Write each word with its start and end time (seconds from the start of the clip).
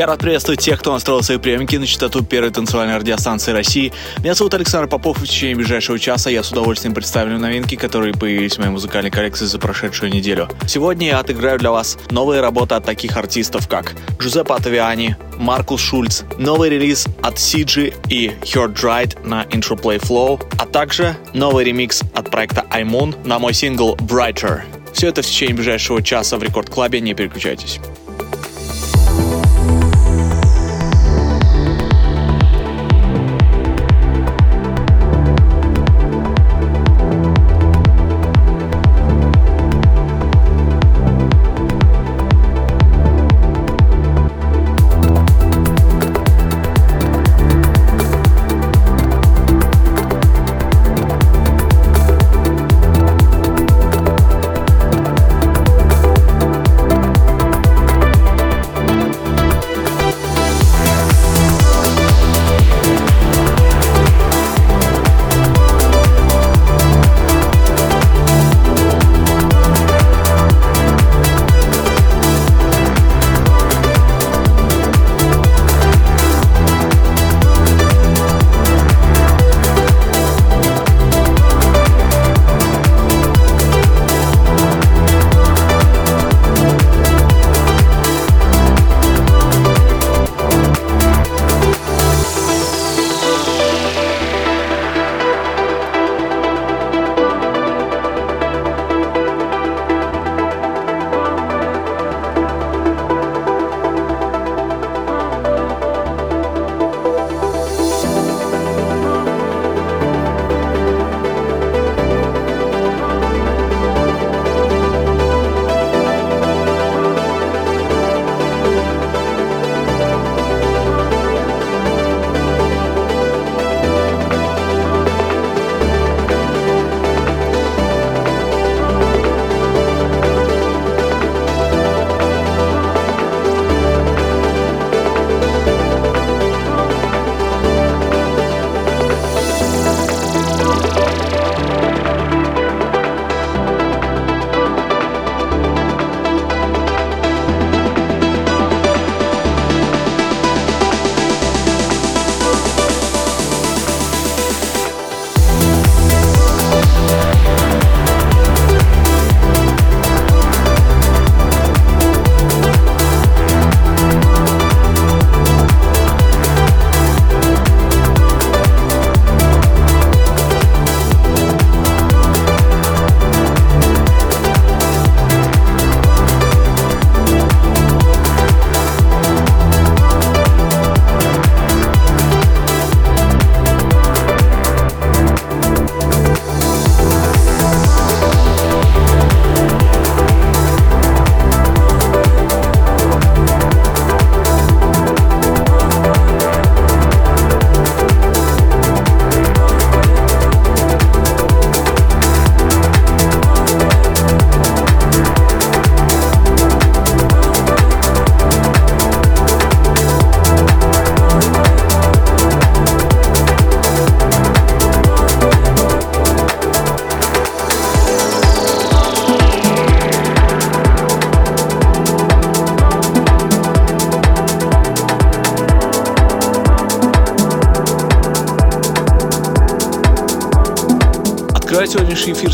Я 0.00 0.06
рад 0.06 0.20
приветствовать 0.20 0.60
тех, 0.60 0.80
кто 0.80 0.94
настроил 0.94 1.22
свои 1.22 1.36
приемники 1.36 1.76
на 1.76 1.86
частоту 1.86 2.24
первой 2.24 2.50
танцевальной 2.50 2.96
радиостанции 2.96 3.52
России. 3.52 3.92
Меня 4.20 4.32
зовут 4.32 4.54
Александр 4.54 4.88
Попов, 4.88 5.18
и 5.18 5.26
в 5.26 5.28
течение 5.28 5.54
ближайшего 5.54 5.98
часа 5.98 6.30
я 6.30 6.42
с 6.42 6.50
удовольствием 6.50 6.94
представлю 6.94 7.38
новинки, 7.38 7.74
которые 7.74 8.14
появились 8.14 8.54
в 8.54 8.60
моей 8.60 8.70
музыкальной 8.70 9.10
коллекции 9.10 9.44
за 9.44 9.58
прошедшую 9.58 10.10
неделю. 10.10 10.48
Сегодня 10.66 11.08
я 11.08 11.18
отыграю 11.18 11.58
для 11.58 11.70
вас 11.70 11.98
новые 12.08 12.40
работы 12.40 12.76
от 12.76 12.86
таких 12.86 13.14
артистов, 13.18 13.68
как 13.68 13.92
Джузеппе 14.18 14.54
Атавиани, 14.54 15.18
Маркус 15.36 15.82
Шульц, 15.82 16.22
новый 16.38 16.70
релиз 16.70 17.06
от 17.20 17.38
Сиджи 17.38 17.92
и 18.08 18.28
Heard 18.40 18.76
Right 18.76 19.28
на 19.28 19.42
Intro 19.50 19.78
Play 19.78 20.00
Flow, 20.00 20.42
а 20.58 20.64
также 20.64 21.14
новый 21.34 21.66
ремикс 21.66 22.00
от 22.14 22.30
проекта 22.30 22.64
iMoon 22.70 23.26
на 23.26 23.38
мой 23.38 23.52
сингл 23.52 23.96
Brighter. 23.96 24.62
Все 24.94 25.08
это 25.08 25.20
в 25.20 25.26
течение 25.26 25.56
ближайшего 25.56 26.02
часа 26.02 26.38
в 26.38 26.42
Рекорд 26.42 26.70
Клабе, 26.70 27.02
не 27.02 27.12
переключайтесь. 27.12 27.80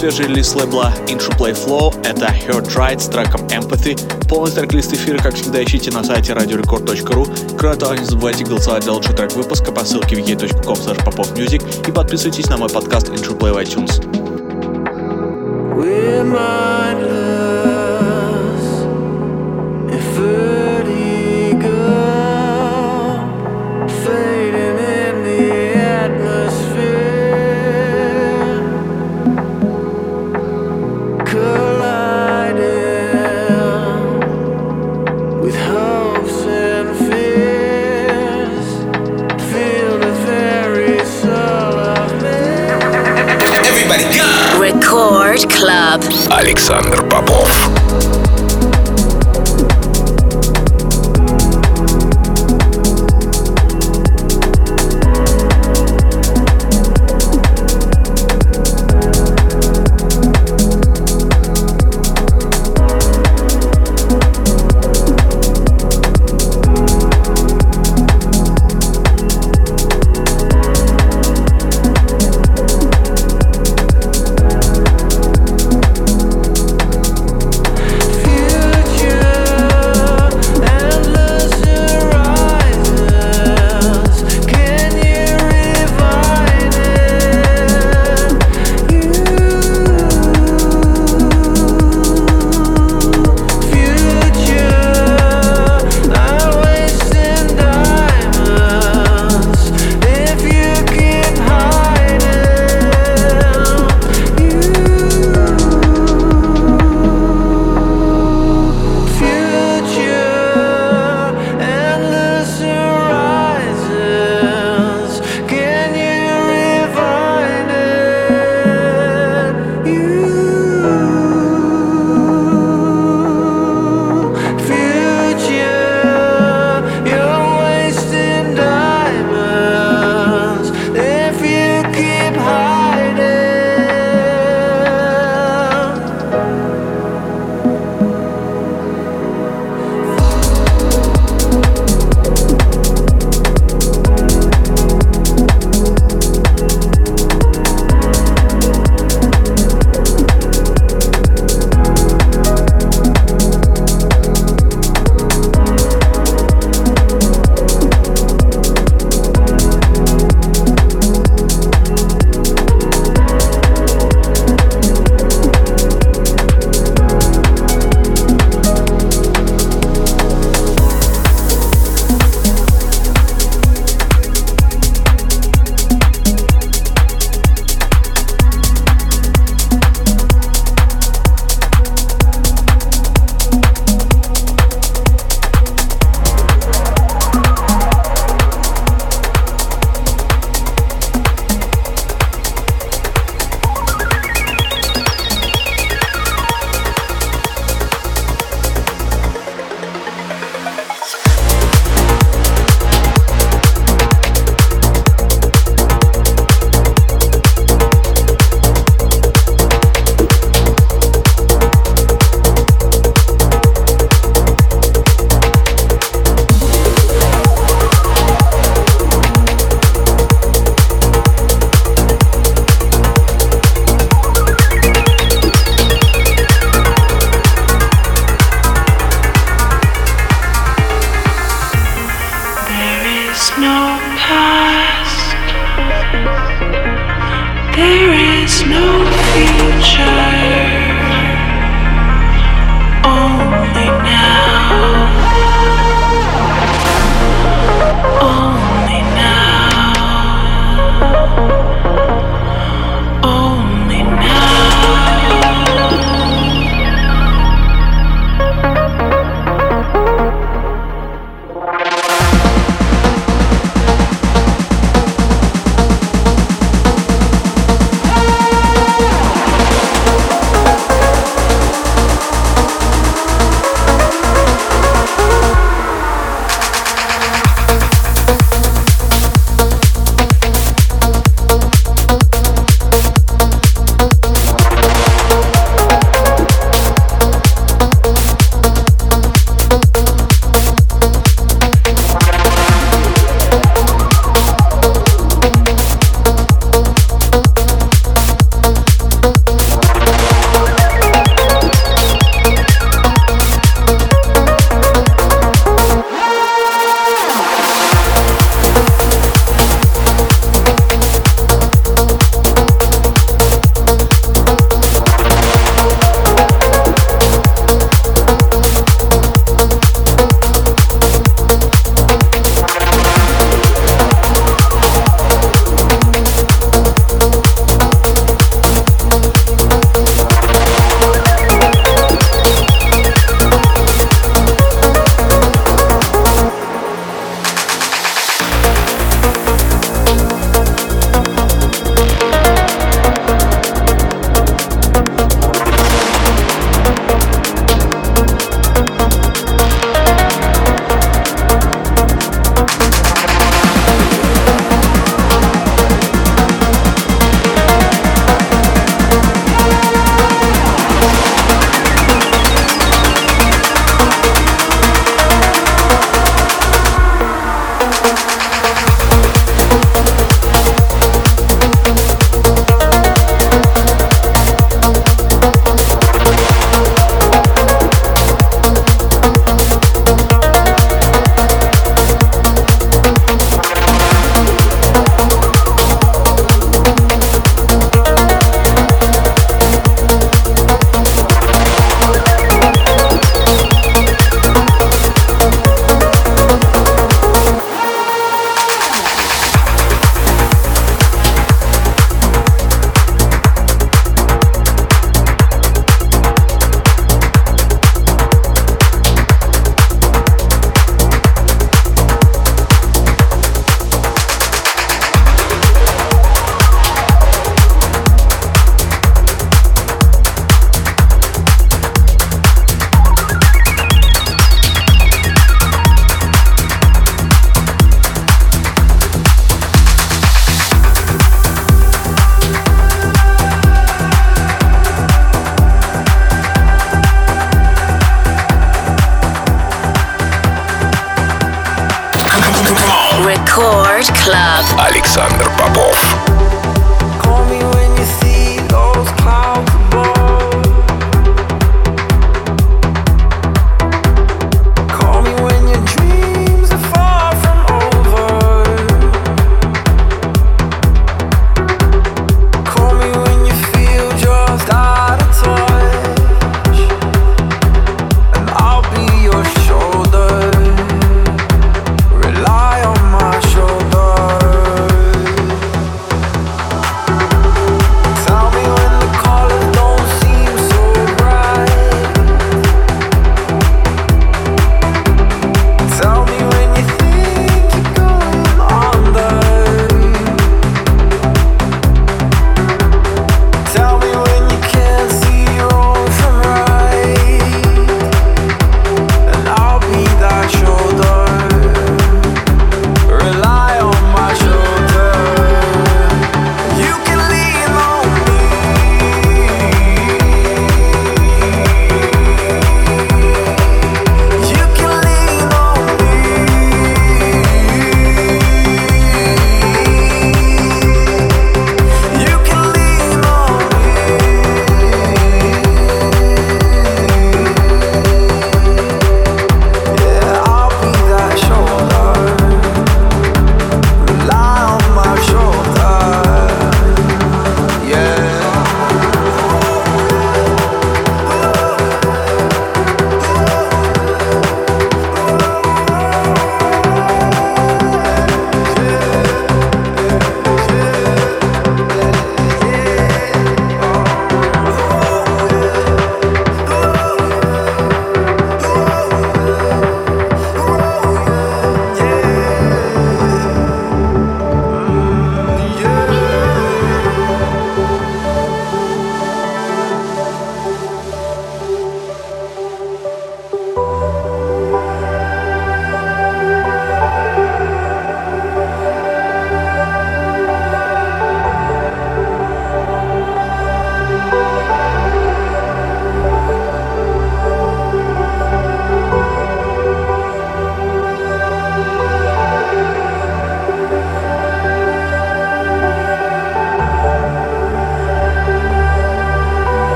Свежий 0.00 0.28
релиз 0.28 0.54
лейбла 0.54 0.94
Intro 1.08 1.36
Play 1.36 1.52
Flow. 1.52 1.94
Это 2.06 2.32
Heard 2.48 2.74
Right 2.74 2.98
с 3.00 3.08
треком 3.08 3.42
Empathy. 3.48 4.00
Полный 4.30 4.50
трек-лист 4.50 4.94
эфира, 4.94 5.18
как 5.18 5.34
всегда, 5.34 5.62
ищите 5.62 5.90
на 5.90 6.02
сайте 6.02 6.32
radiorecord.ru. 6.32 7.58
Кроме 7.58 7.76
того, 7.76 7.94
не 7.96 8.04
забывайте 8.06 8.44
голосовать 8.44 8.84
за 8.84 8.92
лучший 8.92 9.14
трек 9.14 9.34
выпуска 9.34 9.70
по 9.72 9.84
ссылке 9.84 10.16
wiki.com 10.16 10.74
popofmusic 10.74 11.86
и 11.86 11.92
подписывайтесь 11.92 12.48
на 12.48 12.56
мой 12.56 12.70
подкаст 12.70 13.10
Intro 13.10 13.36
Play 13.36 13.52
в 13.52 13.58
iTunes. 13.58 14.00
We're 15.76 16.24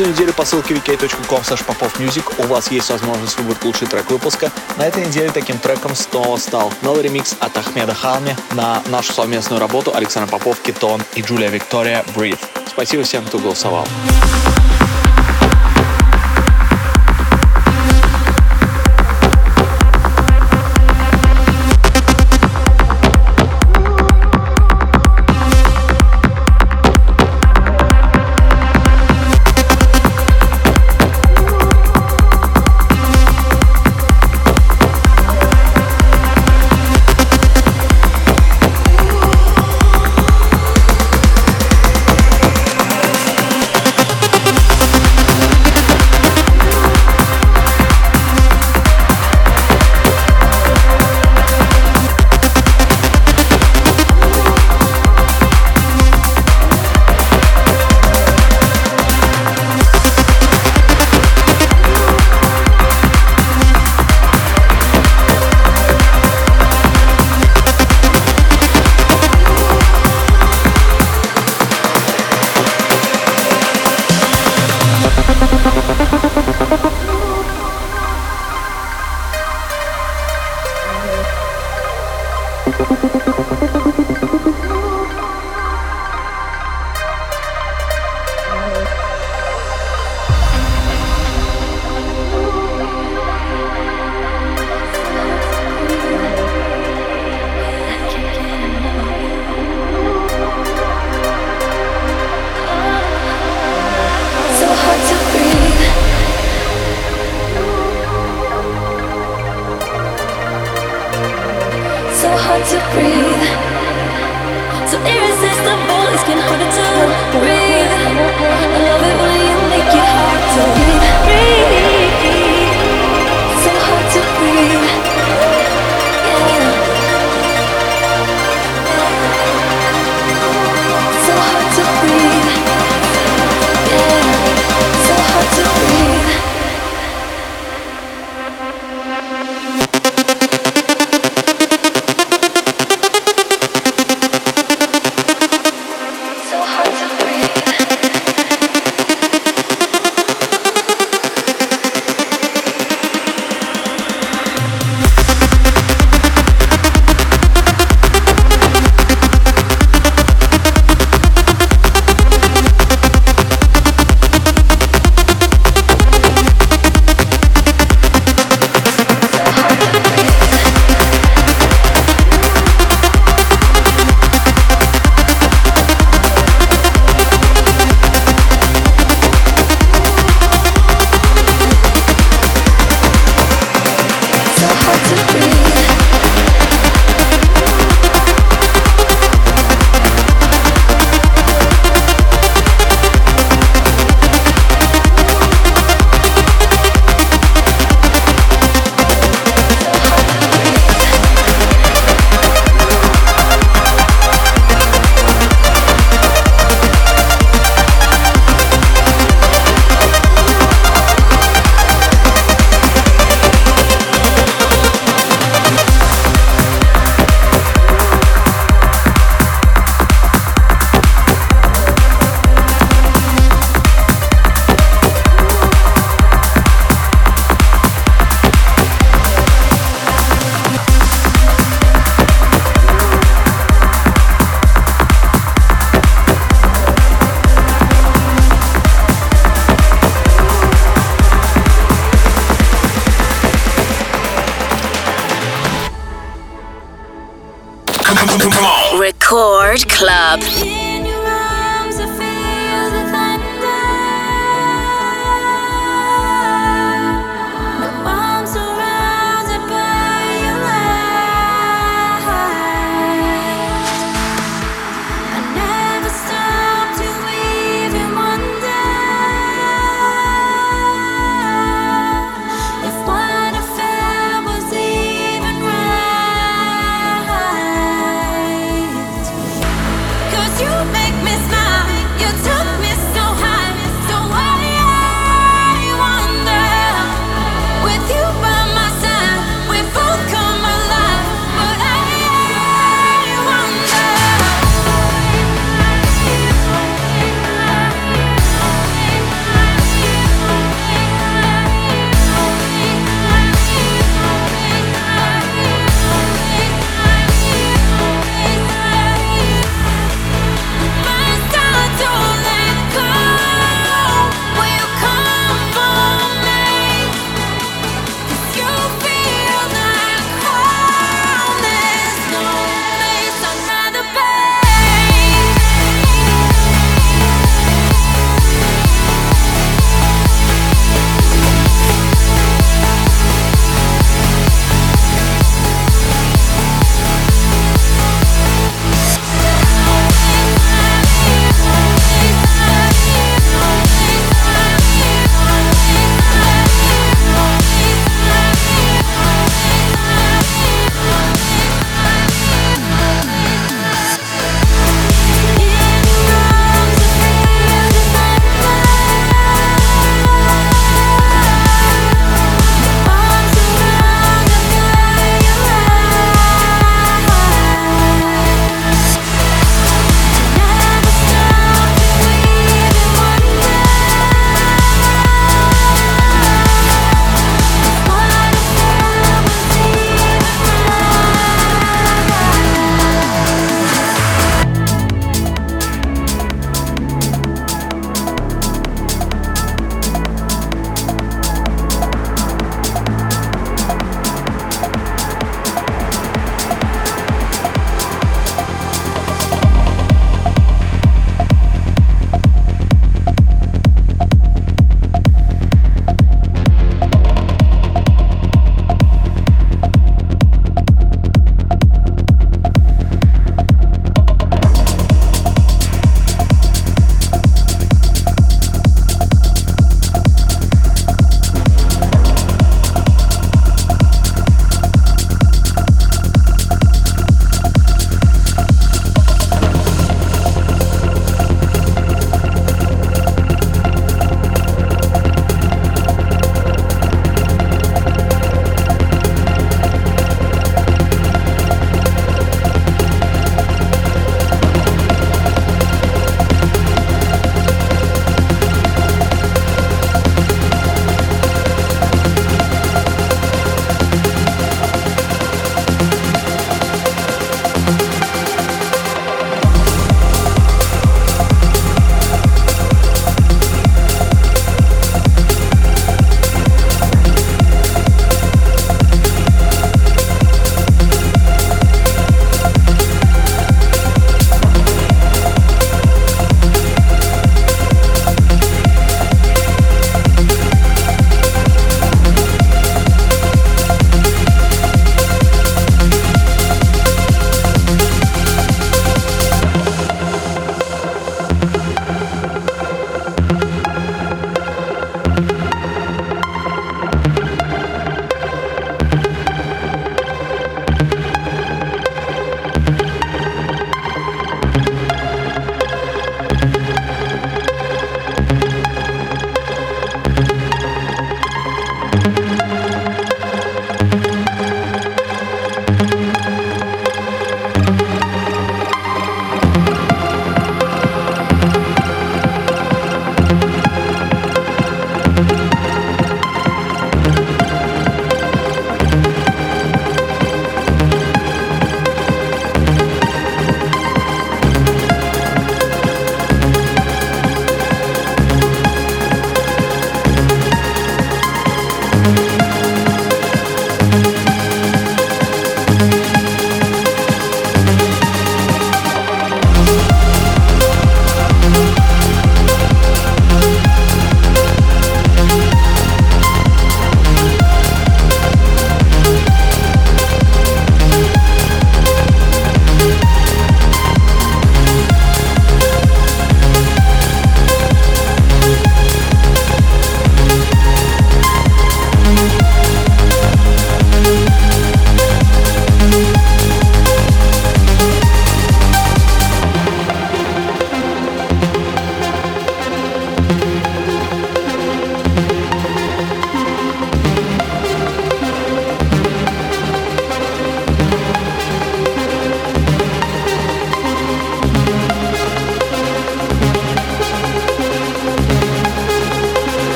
Каждую 0.00 0.16
неделю 0.16 0.32
по 0.32 0.46
ссылке 0.46 0.72
vk.com 0.72 1.42
popofmusic 1.42 2.42
у 2.42 2.46
вас 2.46 2.70
есть 2.70 2.88
возможность 2.88 3.36
выбрать 3.36 3.62
лучший 3.64 3.86
трек 3.86 4.10
выпуска. 4.10 4.50
На 4.78 4.86
этой 4.86 5.04
неделе 5.04 5.30
таким 5.30 5.58
треком 5.58 5.94
снова 5.94 6.38
стал 6.38 6.72
новый 6.80 7.02
ремикс 7.02 7.36
от 7.38 7.54
Ахмеда 7.58 7.92
Халми 7.92 8.34
на 8.52 8.82
нашу 8.86 9.12
совместную 9.12 9.60
работу 9.60 9.94
Александр 9.94 10.30
Попов, 10.30 10.58
Китон 10.60 11.02
и 11.16 11.20
Джулия 11.20 11.50
Виктория 11.50 12.02
Breathe. 12.14 12.40
Спасибо 12.66 13.02
всем, 13.02 13.26
кто 13.26 13.38
голосовал. 13.40 13.86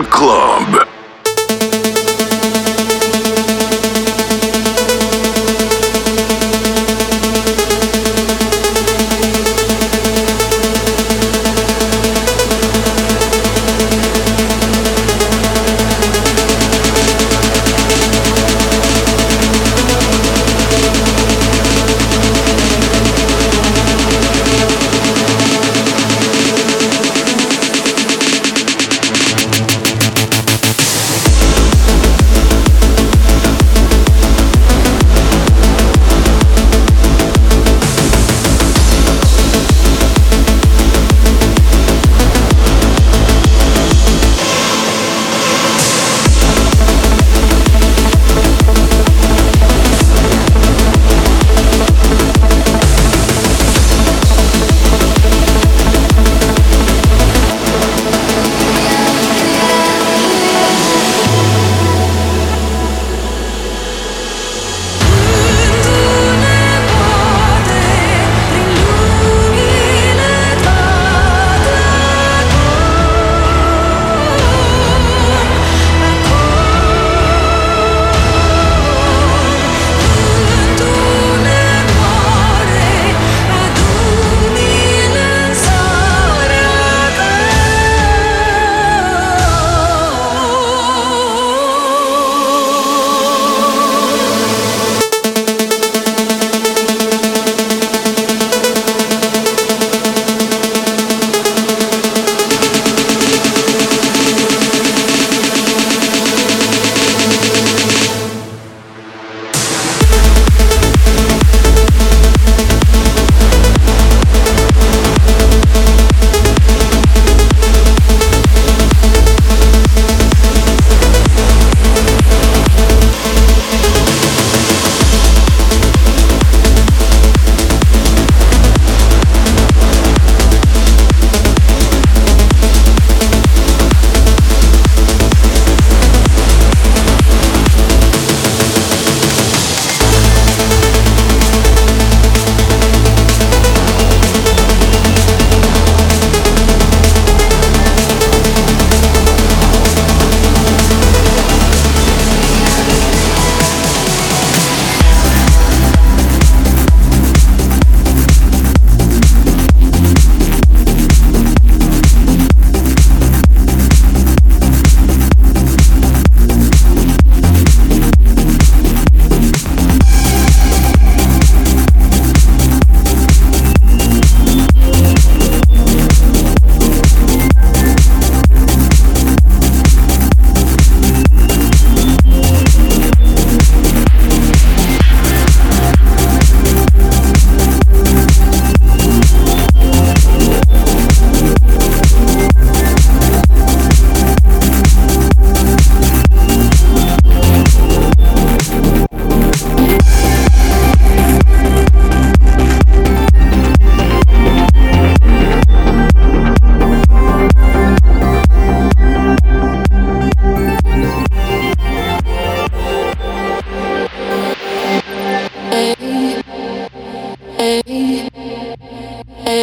Club. 0.00 0.91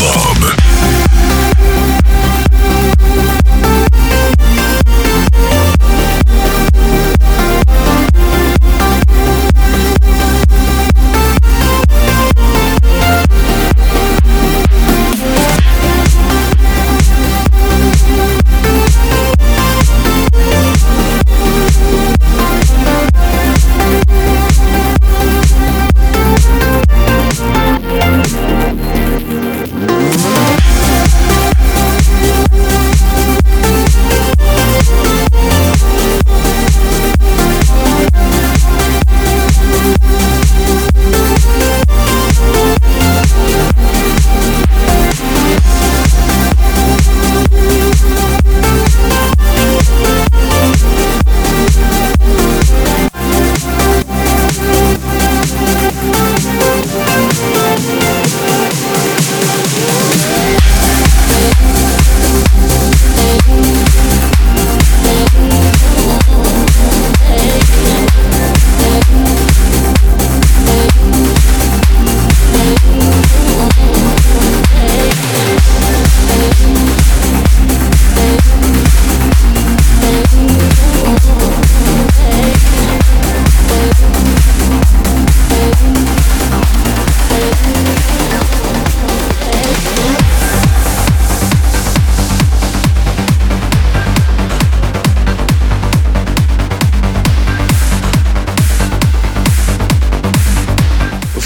Club. 0.00 0.79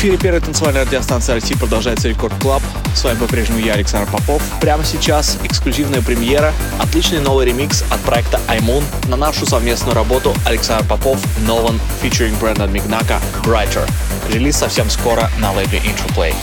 Эфире 0.04 0.18
первой 0.18 0.40
танцевальной 0.40 0.82
радиостанции 0.82 1.32
России 1.32 1.54
продолжается 1.54 2.08
Record 2.08 2.34
Club. 2.38 2.62
С 2.94 3.04
вами 3.04 3.16
по-прежнему 3.16 3.58
я, 3.60 3.72
Александр 3.72 4.10
Попов. 4.12 4.42
Прямо 4.60 4.84
сейчас 4.84 5.38
эксклюзивная 5.42 6.02
премьера, 6.02 6.52
отличный 6.78 7.20
новый 7.20 7.46
ремикс 7.46 7.82
от 7.88 8.00
проекта 8.00 8.38
iMoon 8.48 8.84
на 9.08 9.16
нашу 9.16 9.46
совместную 9.46 9.94
работу 9.94 10.34
Александр 10.44 10.86
Попов, 10.86 11.18
Нован, 11.46 11.80
featuring 12.02 12.38
Брэндон 12.38 12.70
Мигнака, 12.70 13.18
Brighter. 13.44 13.90
Релиз 14.30 14.58
совсем 14.58 14.90
скоро 14.90 15.30
на 15.38 15.52
лейбле 15.52 15.78
Introplay. 15.78 16.34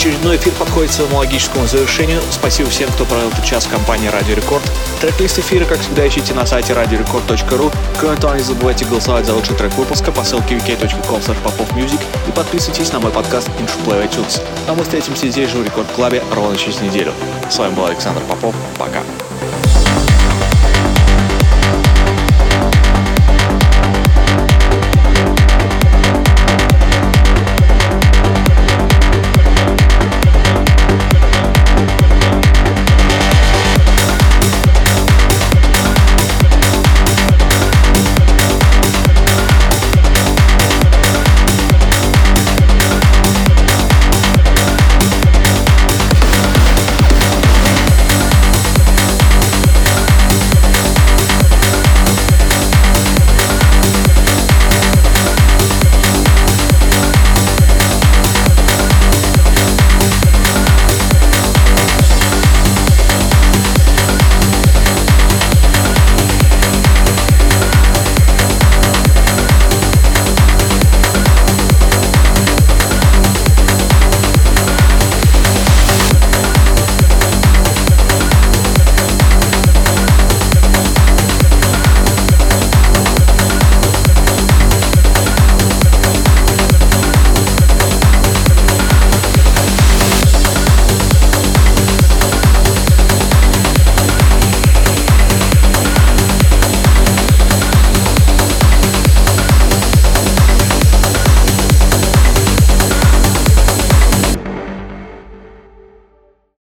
Очередной 0.00 0.38
эфир 0.38 0.54
подходит 0.54 0.90
к 0.90 0.94
своему 0.94 1.18
логическому 1.18 1.66
завершению. 1.66 2.22
Спасибо 2.30 2.70
всем, 2.70 2.90
кто 2.92 3.04
провел 3.04 3.28
этот 3.28 3.44
час 3.44 3.66
в 3.66 3.68
компании 3.70 4.08
Радио 4.08 4.34
Рекорд. 4.34 4.62
Трек-лист 5.02 5.38
эфира, 5.38 5.66
как 5.66 5.78
всегда, 5.80 6.08
ищите 6.08 6.32
на 6.32 6.46
сайте 6.46 6.72
radiorecord.ru. 6.72 7.70
Кроме 7.98 8.16
того, 8.16 8.34
не 8.34 8.42
забывайте 8.42 8.86
голосовать 8.86 9.26
за 9.26 9.34
лучший 9.34 9.56
трек 9.56 9.74
выпуска 9.74 10.10
по 10.10 10.24
ссылке 10.24 10.54
wiki.com 10.54 11.20
popofmusic 11.44 12.00
и 12.26 12.32
подписывайтесь 12.32 12.90
на 12.92 13.00
мой 13.00 13.12
подкаст 13.12 13.50
InShoplay 13.60 14.08
iTunes. 14.08 14.40
А 14.68 14.74
мы 14.74 14.84
встретимся 14.84 15.28
здесь 15.28 15.50
же 15.50 15.58
в 15.58 15.64
Рекорд 15.66 15.92
Клабе 15.92 16.22
ровно 16.34 16.56
через 16.56 16.80
неделю. 16.80 17.12
С 17.50 17.58
вами 17.58 17.74
был 17.74 17.84
Александр 17.84 18.22
Попов. 18.22 18.54
Пока. 18.78 19.02